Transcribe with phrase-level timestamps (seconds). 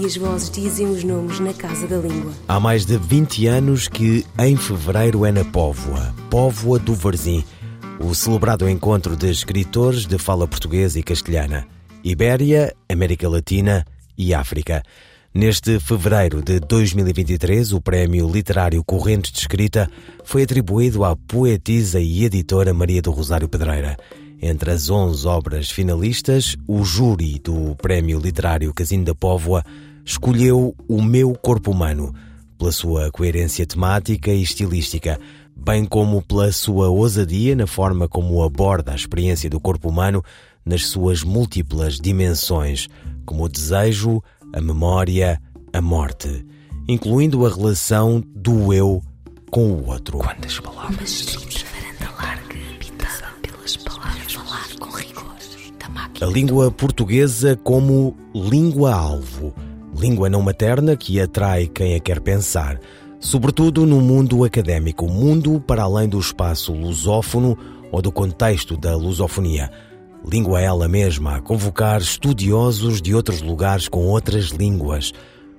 [0.00, 2.32] e as vozes dizem os nomes na casa da língua.
[2.46, 7.44] Há mais de 20 anos que em fevereiro é na Póvoa, Póvoa do Varzim,
[8.00, 11.66] o celebrado encontro de escritores de fala portuguesa e castelhana,
[12.04, 13.84] Ibéria, América Latina
[14.16, 14.82] e África.
[15.34, 19.90] Neste fevereiro de 2023, o Prémio Literário Corrente de Escrita
[20.24, 23.96] foi atribuído à poetisa e editora Maria do Rosário Pedreira.
[24.40, 29.64] Entre as 11 obras finalistas, o júri do Prémio Literário Casino da Póvoa
[30.04, 32.14] escolheu O Meu Corpo Humano,
[32.56, 35.18] pela sua coerência temática e estilística,
[35.56, 40.22] bem como pela sua ousadia na forma como aborda a experiência do corpo humano
[40.64, 42.88] nas suas múltiplas dimensões,
[43.26, 44.22] como o desejo,
[44.52, 45.40] a memória,
[45.72, 46.46] a morte,
[46.88, 49.02] incluindo a relação do eu
[49.50, 50.18] com o outro.
[50.18, 51.26] Quando as palavras
[56.20, 59.54] A língua portuguesa como língua-alvo,
[59.96, 62.80] língua não materna que atrai quem a quer pensar,
[63.20, 67.56] sobretudo no mundo académico, mundo para além do espaço lusófono
[67.92, 69.70] ou do contexto da lusofonia.
[70.28, 75.14] Língua ela mesma a convocar estudiosos de outros lugares com outras línguas.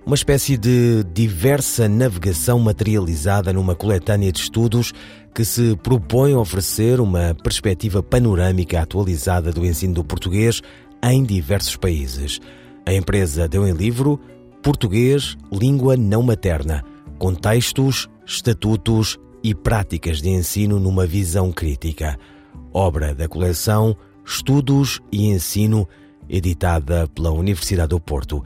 [0.06, 4.92] Uma espécie de diversa navegação materializada numa coletânea de estudos
[5.36, 10.62] que se propõe oferecer uma perspectiva panorâmica atualizada do ensino do português
[11.04, 12.40] em diversos países.
[12.86, 14.20] A empresa deu em livro
[14.64, 16.84] Português, Língua Não Materna,
[17.20, 22.18] Contextos, Estatutos e Práticas de Ensino numa Visão Crítica.
[22.74, 25.88] Obra da coleção Estudos e Ensino,
[26.28, 28.44] editada pela Universidade do Porto.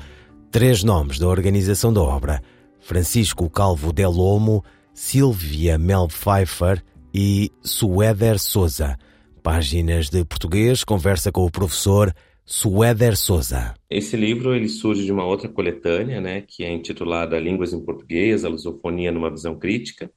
[0.53, 2.39] Três nomes da organização da obra:
[2.79, 6.79] Francisco Calvo Del Olmo, Silvia Mel Pfeiffer
[7.11, 8.95] e Suéder Souza.
[9.41, 12.13] Páginas de português, conversa com o professor
[12.45, 13.73] Suéder Souza.
[13.89, 18.45] Esse livro ele surge de uma outra coletânea, né, que é intitulada Línguas em Português,
[18.45, 20.11] a Lusofonia numa Visão Crítica,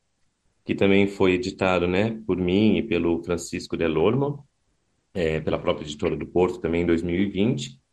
[0.67, 4.47] que também foi editado, né, por mim e pelo Francisco Del Olmo,
[5.15, 7.86] é, pela própria editora do Porto também em 2020.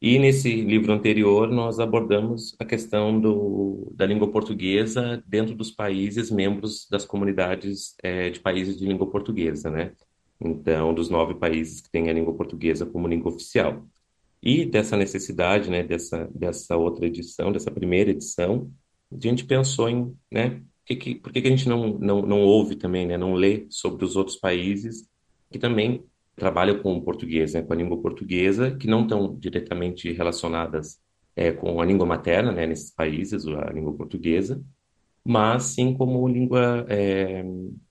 [0.00, 6.30] E nesse livro anterior nós abordamos a questão do, da língua portuguesa dentro dos países
[6.30, 9.92] membros das comunidades é, de países de língua portuguesa, né?
[10.40, 13.86] Então, dos nove países que têm a língua portuguesa como língua oficial.
[14.42, 18.72] E dessa necessidade, né, dessa, dessa outra edição, dessa primeira edição,
[19.12, 22.40] a gente pensou em, né, que, que, por que, que a gente não, não, não
[22.40, 25.06] ouve também, né, não lê sobre os outros países
[25.50, 26.02] que também
[26.40, 30.98] trabalham com português, né, com a língua portuguesa, que não estão diretamente relacionadas
[31.36, 34.60] é, com a língua materna, né, nesses países, a língua portuguesa,
[35.24, 37.44] mas sim como língua, é,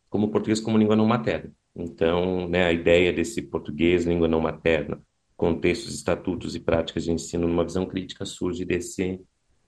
[0.10, 1.52] como português como língua não materna.
[1.76, 5.00] Então, né, a ideia desse português, língua não materna,
[5.38, 9.22] contextos, estatutos e práticas de ensino numa visão crítica surge desse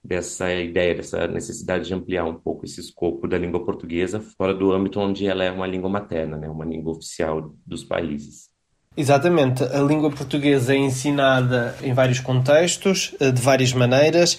[0.04, 4.72] dessa ideia, dessa necessidade de ampliar um pouco esse escopo da língua portuguesa fora do
[4.72, 8.51] âmbito onde ela é uma língua materna, né, uma língua oficial dos países.
[8.94, 14.36] Exatamente, a língua portuguesa é ensinada em vários contextos, de várias maneiras,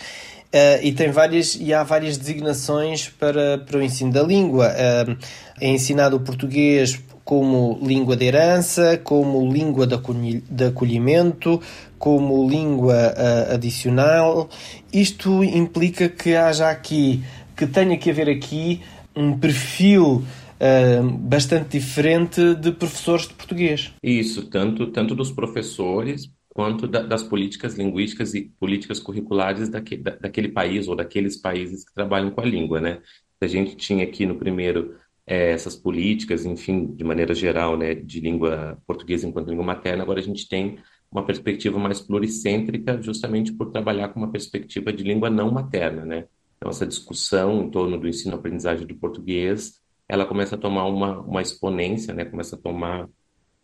[0.83, 4.67] e tem várias e há várias designações para, para o ensino da língua.
[5.59, 11.59] É ensinado o português como língua de herança, como língua de acolhimento,
[11.97, 13.15] como língua
[13.51, 14.47] adicional.
[14.93, 17.23] Isto implica que haja aqui,
[17.57, 18.81] que tenha que haver aqui
[19.15, 20.23] um perfil
[20.63, 23.93] uh, bastante diferente de professores de português.
[24.01, 30.15] Isso, tanto, tanto dos professores quanto da, das políticas linguísticas e políticas curriculares daque, da,
[30.15, 33.01] daquele país ou daqueles países que trabalham com a língua, né?
[33.41, 38.19] A gente tinha aqui no primeiro é, essas políticas, enfim, de maneira geral, né, de
[38.19, 40.77] língua portuguesa enquanto língua materna, agora a gente tem
[41.11, 46.25] uma perspectiva mais pluricêntrica, justamente por trabalhar com uma perspectiva de língua não materna, né?
[46.57, 51.41] Então, essa discussão em torno do ensino-aprendizagem do português, ela começa a tomar uma, uma
[51.41, 52.25] exponência, né?
[52.25, 53.09] Começa a tomar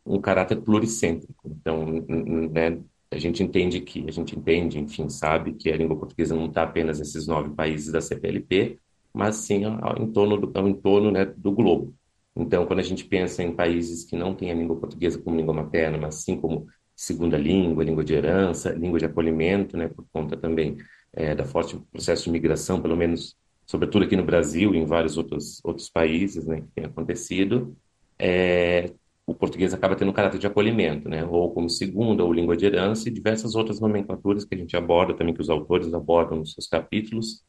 [0.05, 1.49] um caráter pluricêntrico.
[1.49, 2.79] Então, né,
[3.11, 6.63] a gente entende que, a gente entende, enfim, sabe que a língua portuguesa não está
[6.63, 8.79] apenas nesses nove países da CPLP,
[9.13, 11.93] mas sim ao, em torno do, ao entorno né, do globo.
[12.35, 15.53] Então, quando a gente pensa em países que não têm a língua portuguesa como língua
[15.53, 20.37] materna, mas sim como segunda língua, língua de herança, língua de acolhimento, né, por conta
[20.37, 20.77] também
[21.13, 23.35] é, da forte processo de migração, pelo menos
[23.69, 27.77] sobretudo aqui no Brasil e em vários outros, outros países, né, que tem acontecido,
[28.17, 28.91] é,
[29.27, 32.65] o português acaba tendo um caráter de acolhimento, né, ou como segunda ou língua de
[32.65, 36.53] herança e diversas outras nomenclaturas que a gente aborda também, que os autores abordam nos
[36.53, 37.43] seus capítulos,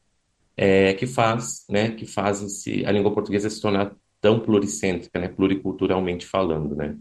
[0.55, 3.91] é, que faz, né, que faz esse, a língua portuguesa se tornar
[4.21, 6.95] tão pluricêntrica, né, pluriculturalmente falando, né.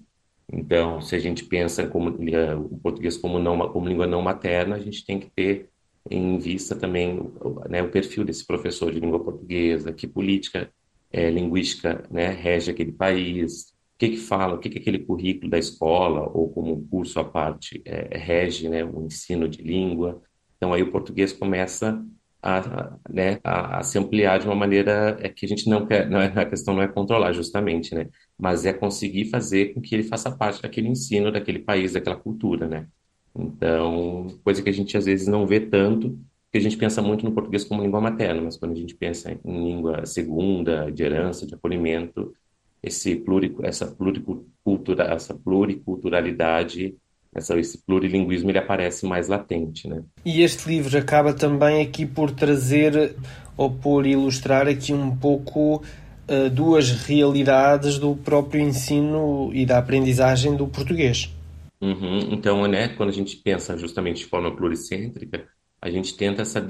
[0.51, 4.77] Então, se a gente pensa como é, o português como não como língua não materna,
[4.77, 5.69] a gente tem que ter
[6.09, 7.21] em vista também
[7.69, 10.71] né, o perfil desse professor de língua portuguesa, que política
[11.13, 15.51] é, linguística né, rege aquele país, o que que fala, o que que aquele currículo
[15.51, 20.23] da escola ou como um curso à parte é, rege né, o ensino de língua.
[20.57, 22.03] Então aí o português começa
[22.43, 26.09] a, né, a, a, se ampliar de uma maneira é que a gente não quer,
[26.09, 28.09] não é, a questão não é controlar justamente, né,
[28.39, 32.67] mas é conseguir fazer com que ele faça parte daquele ensino, daquele país, daquela cultura,
[32.67, 32.87] né.
[33.35, 37.25] Então, coisa que a gente às vezes não vê tanto, porque a gente pensa muito
[37.25, 41.47] no português como língua materna, mas quando a gente pensa em língua segunda, de herança,
[41.47, 42.35] de acolhimento,
[42.83, 46.97] esse pluri, essa pluricultura, essa pluriculturalidade
[47.35, 50.03] essa, esse plurilinguismo ele aparece mais latente, né?
[50.25, 53.15] E este livro acaba também aqui por trazer
[53.57, 60.57] ou por ilustrar aqui um pouco uh, duas realidades do próprio ensino e da aprendizagem
[60.57, 61.33] do português.
[61.81, 62.19] Uhum.
[62.33, 65.49] Então, né, quando a gente pensa justamente de forma pluricêntrica,
[65.81, 66.65] a gente tenta essa,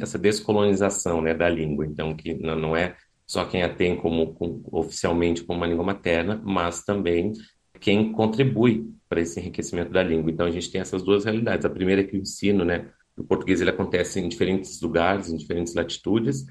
[0.00, 1.86] essa descolonização né, da língua.
[1.86, 2.94] Então, que não, é
[3.26, 7.32] só quem a tem como, como oficialmente como uma língua materna, mas também
[7.80, 10.30] quem contribui para esse enriquecimento da língua.
[10.30, 11.64] Então a gente tem essas duas realidades.
[11.64, 15.36] A primeira é que o ensino, né, do português ele acontece em diferentes lugares, em
[15.36, 16.44] diferentes latitudes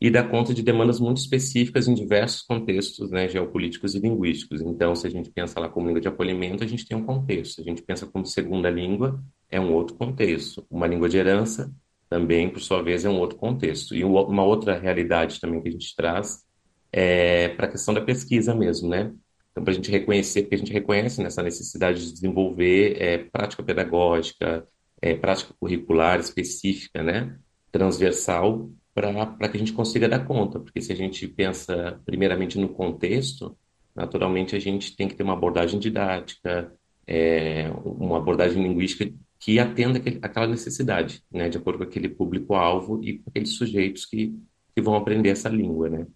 [0.00, 4.60] e dá conta de demandas muito específicas em diversos contextos, né, geopolíticos e linguísticos.
[4.60, 7.56] Então, se a gente pensa lá como língua de acolhimento, a gente tem um contexto.
[7.56, 10.64] Se a gente pensa como segunda língua, é um outro contexto.
[10.70, 11.72] Uma língua de herança
[12.08, 13.94] também, por sua vez, é um outro contexto.
[13.94, 16.44] E uma outra realidade também que a gente traz
[16.92, 19.12] é para a questão da pesquisa mesmo, né?
[19.50, 23.62] Então, para a gente reconhecer, porque a gente reconhece nessa necessidade de desenvolver é, prática
[23.62, 24.64] pedagógica,
[25.02, 27.36] é, prática curricular específica, né,
[27.72, 30.58] transversal, para que a gente consiga dar conta.
[30.58, 33.56] Porque se a gente pensa primeiramente no contexto,
[33.94, 36.72] naturalmente a gente tem que ter uma abordagem didática,
[37.06, 43.02] é, uma abordagem linguística que atenda aquele, aquela necessidade, né, de acordo com aquele público-alvo
[43.02, 44.34] e com aqueles sujeitos que,
[44.74, 46.06] que vão aprender essa língua, né.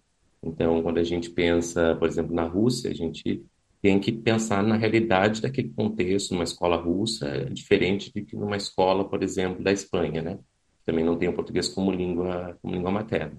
[0.43, 3.45] Então, quando a gente pensa, por exemplo, na Rússia, a gente
[3.81, 9.07] tem que pensar na realidade daquele contexto, numa escola russa, diferente de que numa escola,
[9.07, 10.39] por exemplo, da Espanha, né?
[10.85, 13.37] Também não tem o português como língua, como língua materna.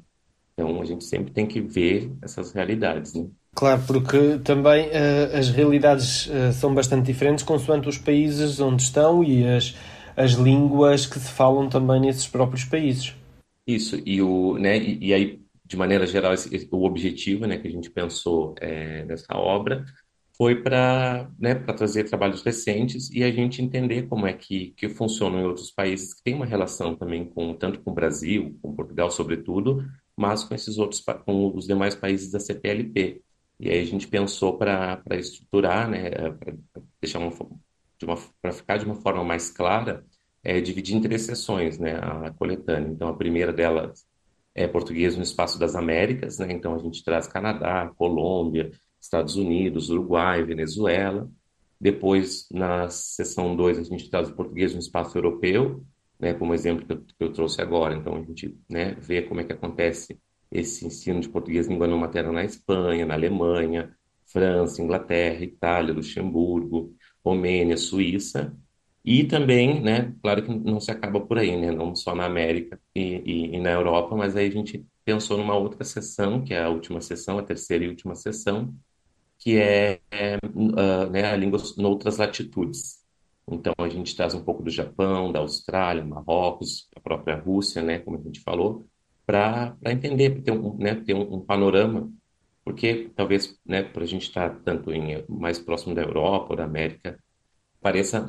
[0.52, 3.26] Então, a gente sempre tem que ver essas realidades, né?
[3.54, 9.22] Claro, porque também uh, as realidades uh, são bastante diferentes consoante os países onde estão
[9.22, 9.76] e as,
[10.16, 13.14] as línguas que se falam também nesses próprios países.
[13.66, 17.66] Isso, e, o, né, e, e aí de maneira geral, esse, o objetivo né, que
[17.66, 19.84] a gente pensou é, nessa obra
[20.36, 25.40] foi para né, trazer trabalhos recentes e a gente entender como é que, que funcionam
[25.40, 29.10] em outros países que têm uma relação também com tanto com o Brasil, com Portugal
[29.10, 29.84] sobretudo,
[30.16, 33.22] mas com esses outros com os demais países da CPLP.
[33.60, 36.54] E aí a gente pensou para estruturar, né, para
[37.00, 37.30] deixar uma,
[37.98, 40.04] de uma para ficar de uma forma mais clara,
[40.42, 42.90] é, dividir em três sessões, né, a coletânea.
[42.90, 44.04] Então a primeira delas
[44.54, 46.52] é, português no espaço das Américas, né?
[46.52, 48.70] Então a gente traz Canadá, Colômbia,
[49.04, 51.30] Estados Unidos, Uruguai, Venezuela.
[51.80, 55.84] Depois, na seção 2, a gente traz o português no espaço europeu,
[56.18, 57.94] né, como exemplo que eu, que eu, trouxe agora.
[57.94, 60.18] Então, a gente né, vê como é que acontece
[60.50, 63.94] esse ensino de português língua não materna na Espanha, na Alemanha,
[64.26, 68.56] França, Inglaterra, Itália, Luxemburgo, Romênia, Suíça.
[69.04, 72.80] E também, né, claro que não se acaba por aí, né, não só na América
[72.94, 76.62] e, e, e na Europa, mas aí a gente pensou numa outra sessão, que é
[76.62, 78.74] a última sessão, a terceira e última sessão,
[79.38, 83.04] que é, é uh, né, a língua em outras latitudes.
[83.50, 87.98] Então, a gente traz um pouco do Japão, da Austrália, Marrocos, a própria Rússia, né,
[87.98, 88.86] como a gente falou,
[89.26, 92.10] para entender, para ter, um, né, ter um, um, panorama,
[92.64, 96.64] porque talvez, né, para a gente estar tanto em, mais próximo da Europa ou da
[96.64, 97.18] América,
[97.80, 98.26] pareça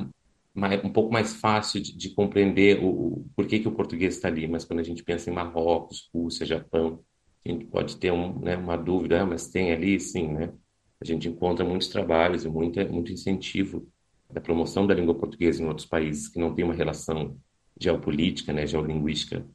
[0.54, 4.28] mais, um pouco mais fácil de, de compreender o, o porquê que o português está
[4.28, 7.00] ali, mas quando a gente pensa em Marrocos, Rússia, Japão,
[7.44, 10.52] a gente pode ter um, né, uma dúvida, ah, mas tem ali, sim, né?
[11.00, 13.86] A gente encontra muitos trabalhos e muito, muito incentivo
[14.32, 17.36] da promoção da língua portuguesa em outros países que não tem uma relação
[17.78, 19.46] geopolítica, né, geolinguística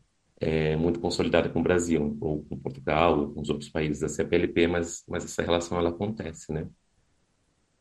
[0.41, 4.09] é, muito consolidada com o Brasil, ou com Portugal, ou com os outros países da
[4.09, 6.67] CPLP, mas, mas essa relação ela acontece, né?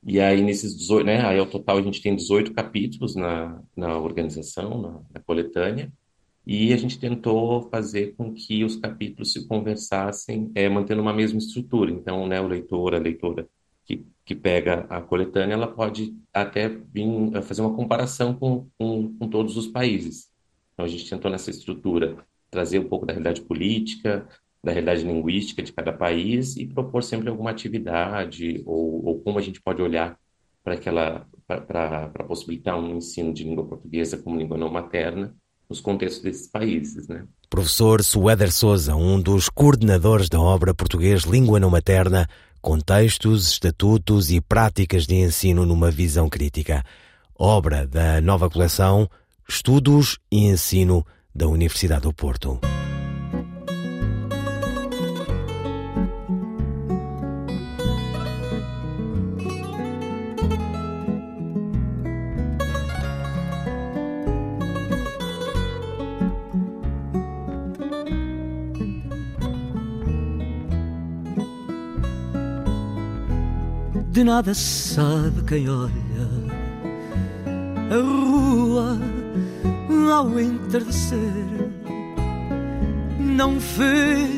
[0.06, 3.98] E aí, nesses 18, né, aí ao total a gente tem 18 capítulos na, na
[3.98, 5.92] organização, na, na coletânea,
[6.46, 11.38] e a gente tentou fazer com que os capítulos se conversassem, é, mantendo uma mesma
[11.38, 11.90] estrutura.
[11.90, 13.48] Então, né, o leitor, a leitora
[13.84, 17.06] que, que pega a coletânea, ela pode até vir
[17.42, 20.30] fazer uma comparação com, com, com todos os países.
[20.72, 22.16] Então, a gente tentou nessa estrutura
[22.50, 24.26] trazer um pouco da realidade política,
[24.62, 29.42] da realidade linguística de cada país e propor sempre alguma atividade ou, ou como a
[29.42, 30.18] gente pode olhar
[30.62, 35.34] para aquela para possibilitar um ensino de língua portuguesa como língua não materna
[35.70, 37.22] nos contextos desses países, né?
[37.48, 42.28] Professor Suéder Souza, um dos coordenadores da obra Português Língua Não Materna,
[42.60, 46.84] Contextos, Estatutos e Práticas de Ensino numa Visão Crítica.
[47.38, 49.08] Obra da nova coleção
[49.48, 52.60] Estudos e Ensino da Universidade do Porto.
[74.20, 75.90] De nada sabe quem olha
[77.90, 78.98] a rua
[80.14, 81.72] ao entardecer,
[83.18, 84.28] não vê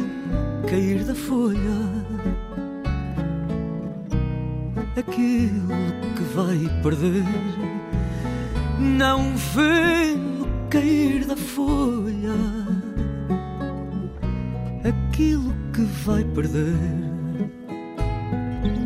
[0.70, 1.58] cair da folha
[4.96, 5.74] aquilo
[6.14, 7.24] que vai perder,
[8.78, 10.16] não vê
[10.70, 12.36] cair da folha
[14.84, 17.12] aquilo que vai perder.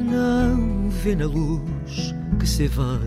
[0.09, 0.56] Não
[1.07, 3.07] vê na luz que se evade,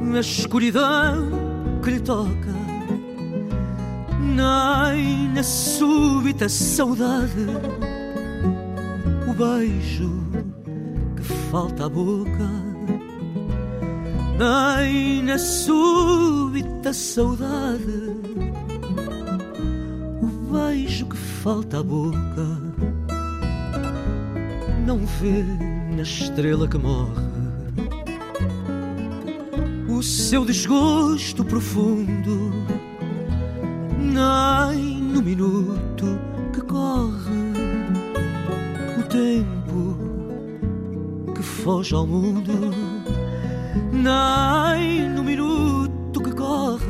[0.00, 1.28] na escuridão
[1.82, 2.54] que lhe toca,
[4.20, 7.48] nem na súbita saudade,
[9.28, 10.08] o beijo
[11.16, 12.50] que falta à boca,
[14.38, 18.16] nem na súbita saudade,
[20.22, 22.93] o beijo que falta à boca
[24.84, 25.42] não vê
[25.96, 27.24] na estrela que morre.
[29.88, 32.52] O seu desgosto profundo,
[33.98, 36.18] nem no minuto
[36.52, 37.52] que corre
[38.98, 39.96] o tempo
[41.34, 42.52] que foge ao mundo,
[43.92, 46.84] nem no minuto que corre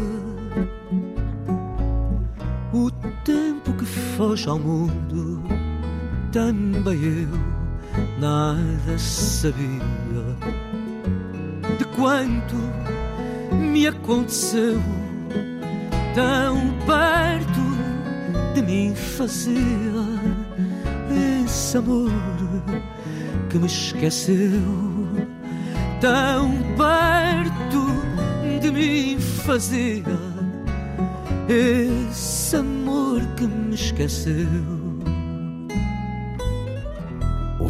[2.73, 2.91] o
[3.25, 5.43] tempo que foge ao mundo,
[6.33, 6.99] também
[7.31, 7.54] eu
[8.19, 9.65] nada sabia
[11.79, 12.57] de quanto
[13.53, 14.81] me aconteceu
[16.15, 16.57] tão
[16.87, 17.65] perto
[18.55, 19.61] de mim fazia
[21.45, 22.11] esse amor
[23.51, 24.61] que me esqueceu.
[26.01, 30.03] Tão perto de mim fazia
[31.49, 34.74] esse amor que me esqueceu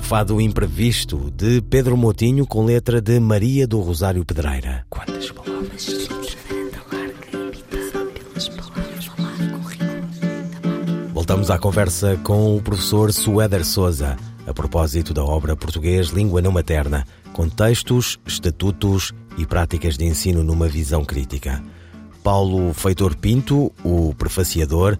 [0.04, 4.84] Fado Imprevisto, de Pedro Motinho, com letra de Maria do Rosário Pedreira.
[4.90, 6.08] Quantas palavras
[11.14, 14.14] Voltamos à conversa com o professor Suéder Souza,
[14.46, 20.68] a propósito da obra Português Língua Não Materna, Contextos, Estatutos e Práticas de Ensino numa
[20.68, 21.64] Visão Crítica.
[22.22, 24.98] Paulo Feitor Pinto, o prefaciador,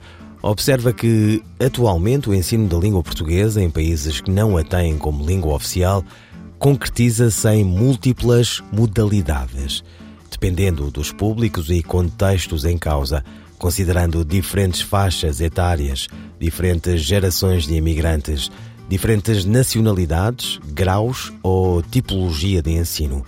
[0.51, 5.25] observa que, atualmente, o ensino da língua portuguesa em países que não a têm como
[5.25, 6.05] língua oficial
[6.59, 9.83] concretiza-se em múltiplas modalidades,
[10.31, 13.25] dependendo dos públicos e contextos em causa,
[13.59, 16.09] considerando diferentes faixas etárias,
[16.39, 18.51] diferentes gerações de imigrantes,
[18.89, 23.25] diferentes nacionalidades, graus ou tipologia de ensino.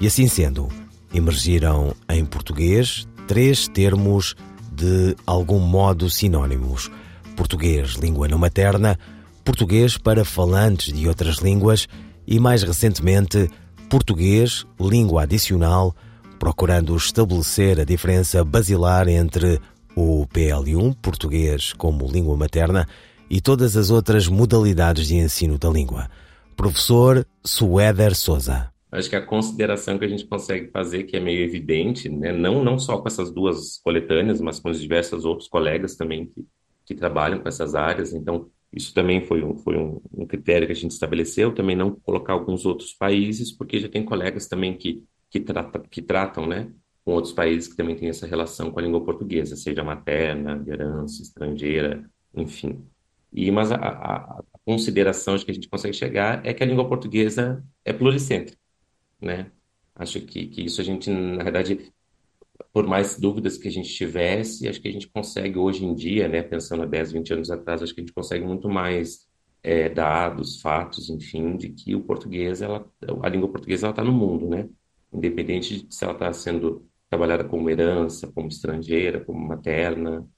[0.00, 0.68] E assim sendo,
[1.12, 4.34] emergiram em português três termos
[4.74, 6.90] de algum modo sinónimos.
[7.36, 8.98] Português, língua não materna,
[9.44, 11.86] português para falantes de outras línguas
[12.26, 13.50] e, mais recentemente,
[13.88, 15.94] português, língua adicional,
[16.38, 19.60] procurando estabelecer a diferença basilar entre
[19.94, 22.88] o PL1, português como língua materna,
[23.30, 26.10] e todas as outras modalidades de ensino da língua.
[26.56, 28.73] Professor Suéder Souza.
[28.94, 32.32] Acho que a consideração que a gente consegue fazer, que é meio evidente, né?
[32.32, 36.46] não, não só com essas duas coletâneas, mas com os diversos outros colegas também que,
[36.86, 38.12] que trabalham com essas áreas.
[38.14, 41.90] Então, isso também foi, um, foi um, um, critério que a gente estabeleceu, também não
[41.90, 46.70] colocar alguns outros países, porque já tem colegas também que, que, trata, que tratam né,
[47.04, 50.70] com outros países que também têm essa relação com a língua portuguesa, seja materna, de
[50.70, 52.80] herança, estrangeira, enfim.
[53.32, 56.88] E, mas a, a, a consideração que a gente consegue chegar é que a língua
[56.88, 58.63] portuguesa é pluricêntrica
[59.20, 59.50] né?
[59.94, 61.92] Acho que, que isso a gente, na verdade,
[62.72, 66.28] por mais dúvidas que a gente tivesse, acho que a gente consegue hoje em dia,
[66.28, 69.28] né, pensando há 10, 20 anos atrás, acho que a gente consegue muito mais
[69.62, 72.86] é, dados, fatos, enfim, de que o português, ela,
[73.22, 74.68] a língua portuguesa, está no mundo, né?
[75.12, 80.28] Independente de se ela está sendo trabalhada como herança, como estrangeira, como materna,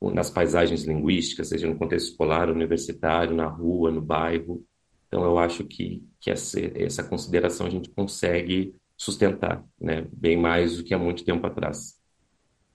[0.00, 4.64] nas paisagens linguísticas, seja no contexto escolar, universitário, na rua, no bairro.
[5.12, 10.06] Então, eu acho que, que essa, essa consideração a gente consegue sustentar, né?
[10.10, 12.00] Bem mais do que há muito tempo atrás.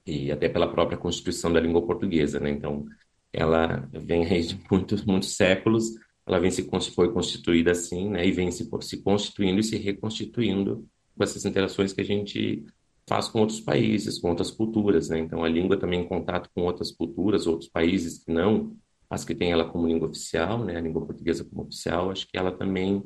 [0.06, 2.52] E até pela própria constituição da língua portuguesa, né?
[2.52, 2.86] Então,
[3.34, 5.96] ela vem de muitos, muitos séculos,
[6.28, 8.28] ela vem se foi constituída assim, né?
[8.28, 12.64] E vem se, se constituindo e se reconstituindo com essas interações que a gente
[13.10, 15.18] faz com outros países, com outras culturas, né?
[15.18, 18.78] Então, a língua também em contato com outras culturas, outros países que não
[19.10, 20.78] as que têm ela como língua oficial, né?
[20.78, 23.04] A língua portuguesa como oficial, acho que ela também,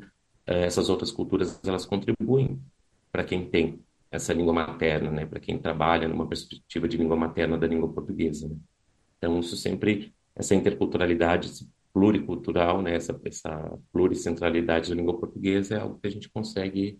[0.47, 2.59] eh, essas outras culturas, elas contribuem
[3.11, 3.79] para quem tem
[4.09, 5.25] essa língua materna, né?
[5.25, 8.55] Para quem trabalha numa perspectiva de língua materna da língua portuguesa, né?
[9.17, 12.95] Então, isso sempre, essa interculturalidade, esse pluricultural, né?
[12.95, 16.99] Essa, essa pluricentralidade da língua portuguesa é algo que a gente consegue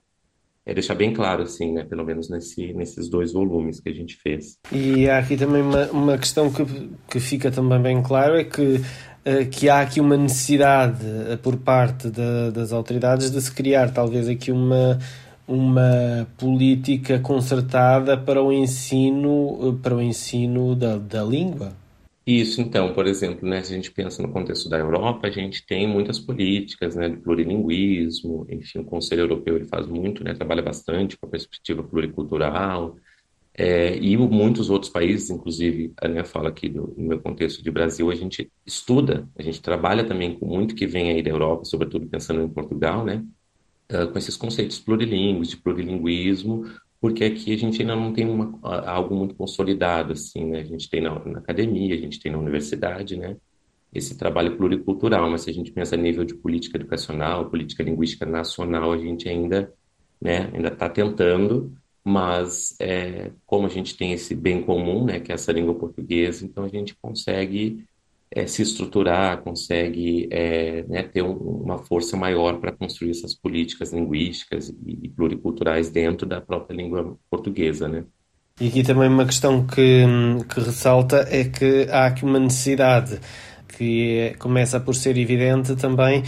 [0.71, 1.83] é deixar bem claro, assim, né?
[1.83, 4.57] Pelo menos nesse, nesses dois volumes que a gente fez.
[4.71, 6.65] E há aqui também uma, uma questão que,
[7.09, 8.81] que fica também bem claro, é que
[9.23, 14.27] eh, que há aqui uma necessidade eh, por parte das autoridades de se criar talvez
[14.27, 14.97] aqui uma
[15.47, 21.73] uma política concertada para o ensino para o ensino da, da língua
[22.25, 25.65] isso, então, por exemplo, né, se a gente pensa no contexto da Europa, a gente
[25.65, 30.61] tem muitas políticas, né, de plurilinguismo, enfim, o Conselho Europeu ele faz muito, né, trabalha
[30.61, 32.95] bastante com a perspectiva pluricultural,
[33.53, 38.11] é, e muitos outros países, inclusive, minha fala aqui do, no meu contexto de Brasil,
[38.11, 42.07] a gente estuda, a gente trabalha também com muito que vem aí da Europa, sobretudo
[42.07, 43.25] pensando em Portugal, né,
[43.91, 46.65] uh, com esses conceitos plurilingües, de plurilinguismo,
[47.01, 50.59] porque aqui a gente ainda não tem uma, algo muito consolidado, assim, né?
[50.59, 53.37] A gente tem na, na, academia, a gente tem na universidade, né?
[53.91, 58.25] Esse trabalho pluricultural, mas se a gente pensa a nível de política educacional, política linguística
[58.25, 59.73] nacional, a gente ainda,
[60.21, 65.31] né, ainda está tentando, mas é, como a gente tem esse bem comum, né, que
[65.31, 67.83] é essa língua portuguesa, então a gente consegue
[68.33, 73.91] é, se estruturar, consegue é, né, ter um, uma força maior para construir essas políticas
[73.91, 78.05] linguísticas e, e, pluriculturais dentro da própria língua portuguesa, né?
[78.59, 80.05] E aqui também uma questão que,
[80.47, 83.19] que ressalta é que há aqui uma necessidade
[83.77, 86.23] que é, começa por ser evidente também,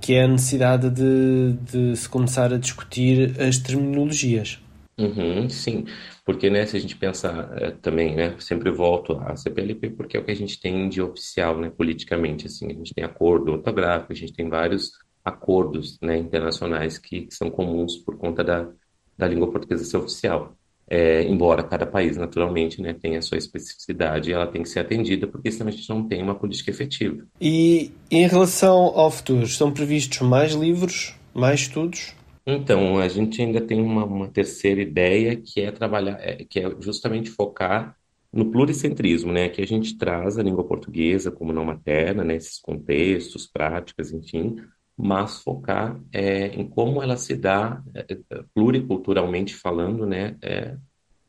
[0.00, 4.60] que é a necessidade de, de se começar a discutir as terminologias.
[4.98, 5.84] Uhum, sim,
[6.24, 10.20] porque né, se a gente pensar é, também, né, sempre volto à CPLP porque é
[10.20, 14.12] o que a gente tem de oficial, né, politicamente, assim, a gente tem acordo ortográfico,
[14.12, 14.90] a gente tem vários
[15.24, 18.68] acordos, né, internacionais que, que são comuns por conta da,
[19.16, 20.54] da língua portuguesa ser oficial.
[20.90, 25.26] É, embora cada país, naturalmente, né, tenha a sua especificidade, ela tem que ser atendida,
[25.26, 27.24] porque senão a gente não tem uma política efetiva.
[27.40, 32.14] E em relação ao futuro, estão previstos mais livros, mais estudos?
[32.50, 36.80] Então, a gente ainda tem uma, uma terceira ideia que é trabalhar, é, que é
[36.80, 37.94] justamente focar
[38.32, 39.50] no pluricentrismo, né?
[39.50, 42.38] Que a gente traz a língua portuguesa como não materna, né?
[42.62, 44.56] Contextos, práticas, enfim,
[44.96, 50.38] mas focar é, em como ela se dá é, é, pluriculturalmente falando, né?
[50.40, 50.74] É,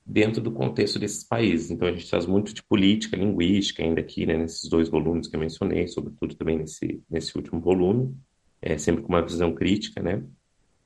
[0.06, 1.70] dentro do contexto desses países.
[1.70, 4.38] Então, a gente traz muito de política linguística ainda aqui, né?
[4.38, 8.16] Nesses dois volumes que eu mencionei, sobretudo também nesse, nesse último volume,
[8.62, 10.24] é, sempre com uma visão crítica, né?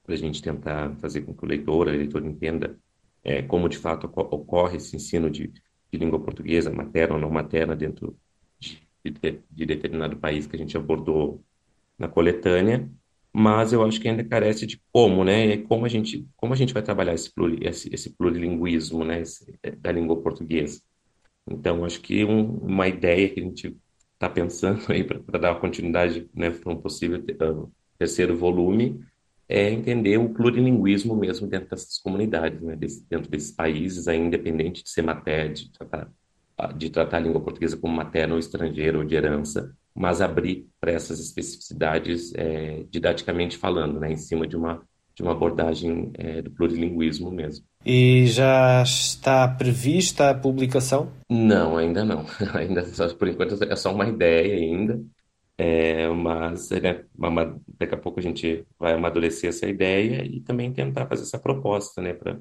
[0.04, 2.78] Para a gente tentar fazer com que o leitor, a leitora entenda
[3.24, 7.76] é, como de fato ocorre esse ensino de, de, língua portuguesa, materna ou não materna,
[7.76, 8.18] dentro
[8.60, 11.42] de, de, de, determinado país que a gente abordou
[11.98, 12.90] na coletânea,
[13.32, 15.58] mas eu acho que ainda carece de como, né?
[15.58, 19.22] Como a gente, como a gente vai trabalhar esse, esse, esse plurilinguismo, né?
[19.22, 20.82] Esse, é, da língua portuguesa.
[21.50, 23.78] Então, acho que um, uma ideia que a gente
[24.14, 27.24] está pensando aí para dar continuidade né, para um possível
[27.98, 29.00] terceiro volume
[29.48, 34.84] é entender o plurilinguismo mesmo dentro dessas comunidades, né, desse, dentro desses países, aí, independente
[34.84, 36.12] de ser matéria, de tratar,
[36.76, 40.92] de tratar a língua portuguesa como materna ou estrangeira ou de herança, mas abrir para
[40.92, 44.82] essas especificidades é, didaticamente falando, né, em cima de uma,
[45.16, 47.66] de uma abordagem é, do plurilinguismo mesmo.
[47.86, 51.12] E já está prevista a publicação?
[51.30, 52.26] Não, ainda não.
[52.54, 52.84] ainda
[53.18, 55.00] por enquanto é só uma ideia ainda.
[55.58, 57.06] É, mas né,
[57.80, 62.02] daqui a pouco a gente vai amadurecer essa ideia e também tentar fazer essa proposta
[62.02, 62.40] né, para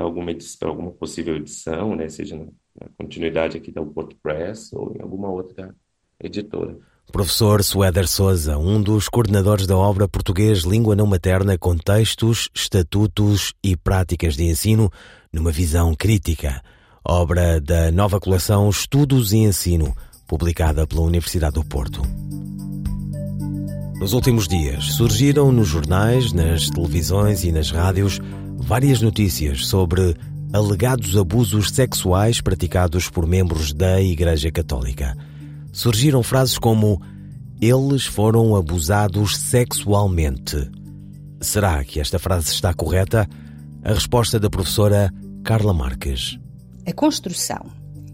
[0.00, 2.44] alguma, alguma possível edição, né, seja na,
[2.80, 3.82] na continuidade aqui da
[4.22, 5.74] Press ou em alguma outra
[6.22, 6.78] editora.
[7.10, 13.74] Professor Suéder Souza, um dos coordenadores da obra Português Língua Não Materna, Contextos, Estatutos e
[13.76, 14.90] Práticas de Ensino,
[15.32, 16.62] numa visão crítica.
[17.02, 19.94] obra da nova coleção Estudos e Ensino,
[20.26, 22.02] publicada pela Universidade do Porto.
[24.00, 28.20] Nos últimos dias, surgiram nos jornais, nas televisões e nas rádios
[28.56, 30.16] várias notícias sobre
[30.52, 35.16] alegados abusos sexuais praticados por membros da Igreja Católica.
[35.72, 37.02] Surgiram frases como
[37.60, 40.70] eles foram abusados sexualmente.
[41.40, 43.28] Será que esta frase está correta?
[43.82, 46.38] A resposta da professora Carla Marques.
[46.86, 47.66] A construção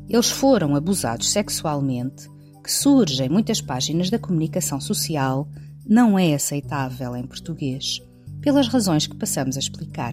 [0.09, 2.29] eles foram abusados sexualmente,
[2.63, 5.47] que surge em muitas páginas da comunicação social,
[5.87, 8.01] não é aceitável em português,
[8.41, 10.13] pelas razões que passamos a explicar.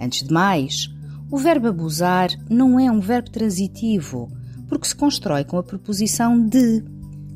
[0.00, 0.88] Antes de mais,
[1.30, 4.30] o verbo abusar não é um verbo transitivo,
[4.68, 6.84] porque se constrói com a preposição de,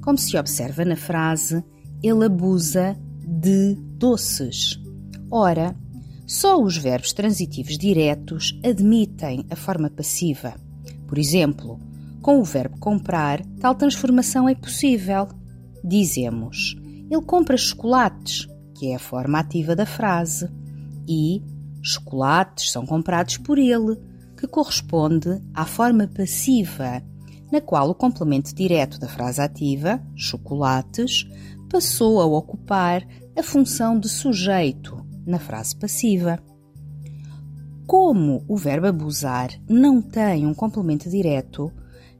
[0.00, 1.64] como se observa na frase
[2.02, 4.78] ele abusa de doces.
[5.30, 5.76] Ora,
[6.26, 10.54] só os verbos transitivos diretos admitem a forma passiva.
[11.06, 11.78] Por exemplo,
[12.20, 15.28] com o verbo comprar, tal transformação é possível.
[15.84, 16.76] Dizemos:
[17.12, 20.48] ele compra chocolates, que é a forma ativa da frase,
[21.06, 21.42] e
[21.82, 23.98] chocolates são comprados por ele,
[24.36, 27.02] que corresponde à forma passiva,
[27.52, 31.26] na qual o complemento direto da frase ativa, chocolates,
[31.70, 33.06] passou a ocupar
[33.38, 34.96] a função de sujeito
[35.26, 36.38] na frase passiva.
[37.86, 41.70] Como o verbo abusar não tem um complemento direto,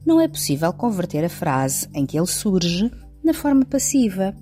[0.05, 2.91] não é possível converter a frase em que ele surge
[3.25, 4.37] na forma passiva.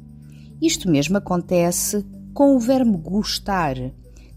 [0.60, 3.76] Isto mesmo acontece com o verbo gostar,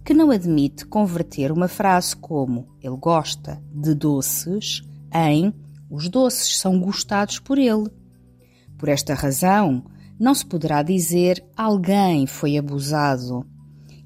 [0.04, 4.82] que não admite converter uma frase como ele gosta de doces
[5.14, 5.54] em
[5.90, 7.88] os doces são gostados por ele.
[8.78, 9.84] Por esta razão,
[10.20, 13.46] não se poderá dizer alguém foi abusado.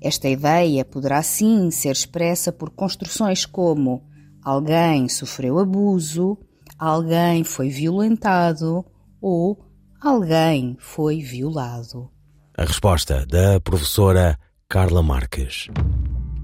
[0.02, 4.04] Esta ideia poderá sim ser expressa por construções como
[4.44, 6.38] alguém sofreu abuso,
[6.78, 8.86] alguém foi violentado
[9.22, 9.67] ou
[10.02, 12.10] alguém foi violado.
[12.58, 14.38] A resposta da professora
[14.70, 15.68] Carla Marques.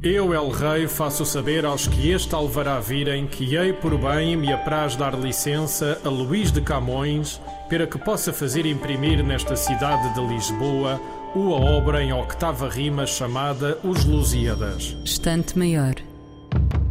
[0.01, 4.51] Eu, El Rei, faço saber aos que este alvará virem que hei por bem me
[4.51, 7.39] apraz dar licença a Luís de Camões
[7.69, 10.99] para que possa fazer imprimir nesta cidade de Lisboa
[11.33, 14.97] uma obra em octava rima chamada Os Lusíadas.
[15.05, 15.95] Estante Maior,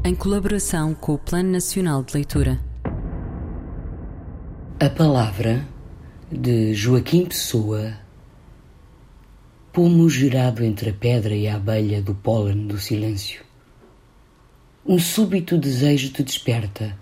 [0.04, 2.58] em colaboração com o Plano Nacional de Leitura.
[4.80, 5.64] A palavra
[6.32, 7.92] de Joaquim Pessoa
[9.70, 13.44] Pomo gerado entre a pedra e a abelha do pólen do silêncio.
[14.84, 16.96] Um súbito desejo te desperta,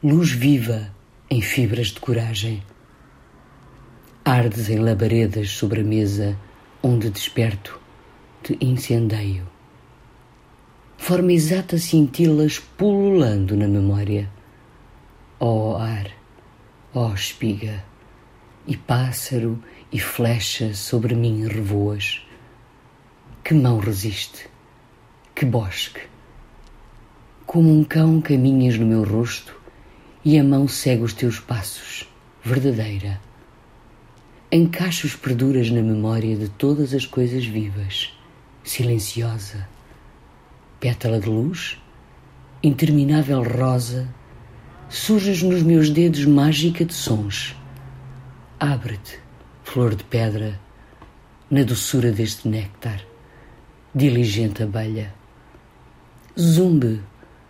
[0.00, 0.94] luz viva
[1.28, 2.62] em fibras de coragem.
[4.24, 6.38] Ardes em labaredas sobre a mesa
[6.80, 7.80] onde desperto
[8.40, 9.48] te incendeio.
[10.96, 14.30] Forma exata cintilas pululando na memória.
[15.40, 16.08] Ó oh, ar,
[16.94, 17.89] ó oh, espiga,
[18.70, 22.24] e pássaro e flecha sobre mim revoas.
[23.42, 24.48] Que mão resiste,
[25.34, 26.02] que bosque.
[27.44, 29.60] Como um cão caminhas no meu rosto
[30.24, 32.08] e a mão segue os teus passos,
[32.44, 33.20] verdadeira.
[34.52, 38.16] Encaixo perduras na memória de todas as coisas vivas,
[38.62, 39.68] silenciosa.
[40.78, 41.76] Pétala de luz,
[42.62, 44.08] interminável rosa,
[44.88, 47.56] surges nos meus dedos mágica de sons.
[48.60, 49.18] Abre-te
[49.64, 50.60] flor de pedra,
[51.50, 53.00] na doçura deste néctar,
[53.94, 55.14] diligente abelha.
[56.38, 57.00] Zumbe,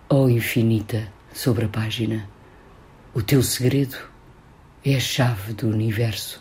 [0.08, 2.28] ó oh infinita, sobre a página.
[3.12, 3.96] O teu segredo
[4.84, 6.40] é a chave do universo.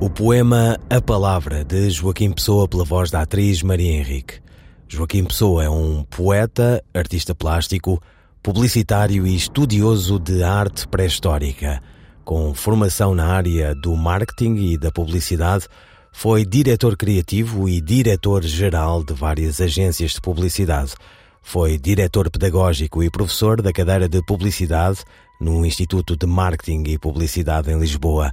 [0.00, 4.40] O poema A Palavra, de Joaquim Pessoa, pela voz da atriz Maria Henrique.
[4.88, 8.02] Joaquim Pessoa é um poeta, artista plástico,
[8.42, 11.80] publicitário e estudioso de arte pré-histórica
[12.30, 15.66] com formação na área do marketing e da publicidade,
[16.12, 20.94] foi diretor criativo e diretor-geral de várias agências de publicidade.
[21.42, 25.00] Foi diretor pedagógico e professor da cadeira de Publicidade
[25.40, 28.30] no Instituto de Marketing e Publicidade em Lisboa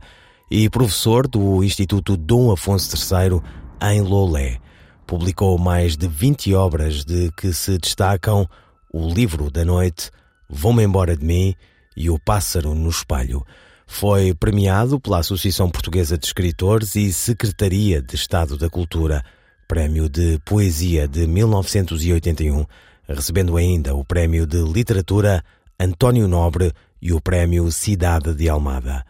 [0.52, 3.42] e professor do Instituto Dom Afonso III
[3.82, 4.60] em Lolé.
[5.08, 8.48] Publicou mais de 20 obras de que se destacam
[8.94, 10.12] O Livro da Noite,
[10.48, 11.56] Vou-me Embora de Mim
[11.96, 13.44] e O Pássaro no Espelho.
[13.88, 19.24] Foi premiado pela Associação Portuguesa de Escritores e Secretaria de Estado da Cultura,
[19.68, 22.66] Prémio de Poesia de 1981,
[23.08, 25.44] recebendo ainda o Prémio de Literatura
[25.80, 26.72] António Nobre
[27.02, 29.04] e o Prémio Cidade de Almada.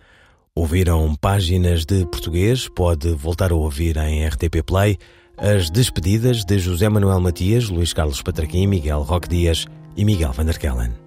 [0.56, 4.98] Ouviram páginas de português, pode voltar a ouvir em RTP Play
[5.38, 11.07] as despedidas de José Manuel Matias, Luís Carlos Patraquim, Miguel Roque Dias e Miguel Vanderkellen.